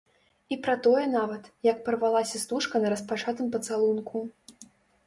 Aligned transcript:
І 0.53 0.55
пра 0.67 0.73
тое 0.87 1.03
нават, 1.17 1.43
як 1.71 1.77
парвалася 1.89 2.43
стужка 2.45 2.75
на 2.87 2.95
распачатым 2.95 3.47
пацалунку. 3.59 4.17